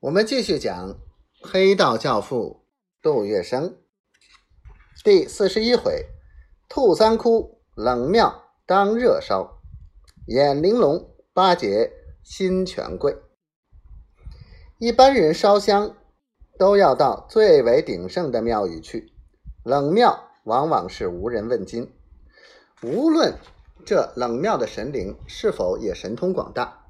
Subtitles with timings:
[0.00, 0.96] 我们继续讲
[1.42, 2.64] 黑道教父
[3.02, 3.74] 杜月笙
[5.02, 6.06] 第四十一回：
[6.68, 9.60] 兔三窟冷庙当热烧，
[10.28, 11.90] 眼玲珑八戒
[12.22, 13.16] 心权贵。
[14.78, 15.96] 一般人烧香
[16.56, 19.12] 都要到最为鼎盛的庙宇去，
[19.64, 21.92] 冷庙往往是无人问津。
[22.84, 23.36] 无论
[23.84, 26.86] 这冷庙的神灵是否也神通广大，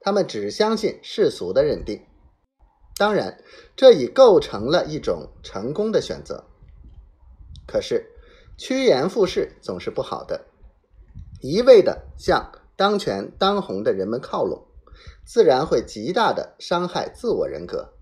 [0.00, 2.04] 他们只相信世俗的认定。
[2.98, 3.42] 当然，
[3.76, 6.44] 这已构成了一种成功的选择。
[7.64, 8.10] 可是，
[8.56, 10.46] 趋炎附势总是不好的，
[11.40, 14.66] 一味的向当权当红的人们靠拢，
[15.24, 17.94] 自然会极大的伤害自我人格。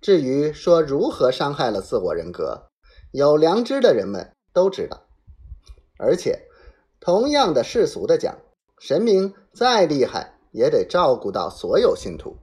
[0.00, 2.70] 至于说如何伤害了自我人格，
[3.10, 5.02] 有良知的人们都知道。
[5.98, 6.46] 而且，
[7.00, 8.38] 同样的世俗的讲，
[8.78, 12.38] 神明再厉害，也得照顾到所有信徒，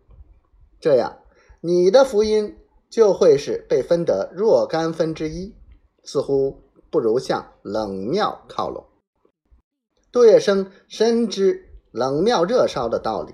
[0.80, 1.18] 这样。
[1.62, 2.58] 你的福音
[2.90, 5.54] 就会是被分得若干分之一，
[6.06, 8.86] 似乎不如向冷庙靠拢。
[10.10, 13.34] 杜月笙深知冷庙热烧的道理，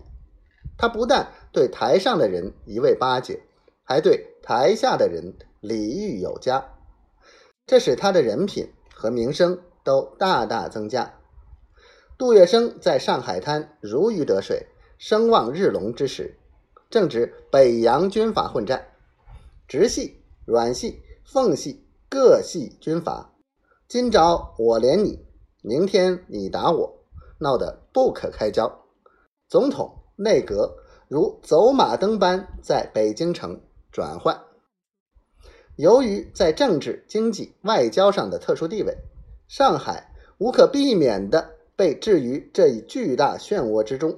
[0.76, 3.44] 他不但对台上的人一味巴结，
[3.84, 6.74] 还对台下的人礼遇有加，
[7.68, 11.14] 这使他的人品和名声都大大增加。
[12.18, 14.66] 杜月笙在上海滩如鱼得水、
[14.98, 16.40] 声望日隆之时。
[16.96, 18.88] 正值北洋军阀混战，
[19.68, 23.36] 直系、阮系、奉系各系军阀，
[23.86, 25.20] 今朝我连你，
[25.62, 27.04] 明天你打我，
[27.40, 28.86] 闹得不可开交。
[29.50, 30.78] 总统、内阁
[31.10, 33.60] 如走马灯般在北京城
[33.92, 34.42] 转换。
[35.76, 38.96] 由于在政治、经济、外交上的特殊地位，
[39.50, 44.18] 上海无可避免地被置于这一巨大漩涡之中，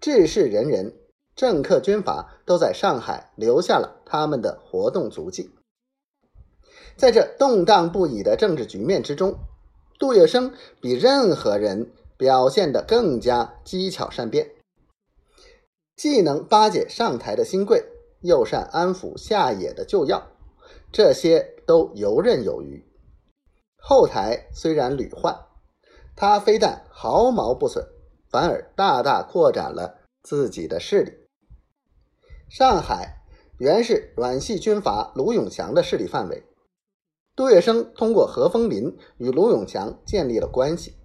[0.00, 0.96] 治世人人。
[1.40, 5.50] 政客军阀都在上海留下了他们的活动足迹。
[6.98, 9.38] 在这动荡不已的政治局面之中，
[9.98, 14.50] 杜月笙比任何人表现得更加机巧善变，
[15.96, 17.86] 既能巴结上台的新贵，
[18.20, 20.22] 又善安抚下野的旧要，
[20.92, 22.86] 这些都游刃有余。
[23.78, 25.46] 后台虽然屡换，
[26.14, 27.86] 他非但毫毛不损，
[28.28, 31.19] 反而大大扩展了自己的势力。
[32.50, 33.22] 上海
[33.58, 36.42] 原是阮系军阀卢永祥的势力范围。
[37.36, 40.96] 杜月笙通过何风林与卢永祥建立了关系，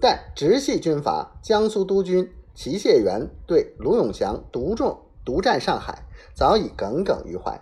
[0.00, 6.04] 但直系军阀江苏督军祁谢元对卢永祥独重独占上海
[6.34, 7.60] 早已耿耿于怀。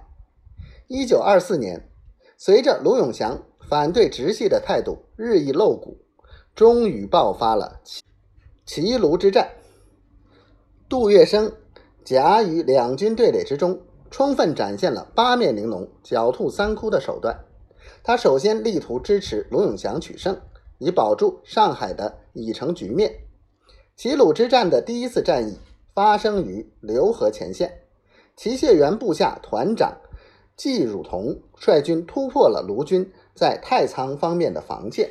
[0.86, 1.90] 一九二四年，
[2.38, 5.98] 随着卢永祥反对直系的态度日益露骨，
[6.54, 7.82] 终于爆发了
[8.64, 9.50] 齐卢之战。
[10.88, 11.52] 杜月笙。
[12.04, 17.36] 甲于两军对垒之中，充分展现了八面玲珑、狡兔三窟的手段。
[18.02, 20.38] 他首先力图支持卢永祥取胜，
[20.78, 23.10] 以保住上海的已成局面。
[23.96, 25.58] 齐鲁之战的第一次战役
[25.94, 27.80] 发生于浏河前线，
[28.36, 29.96] 祁谢元部下团长
[30.56, 35.08] 季汝同率军突破了卢军在太仓方面的防线，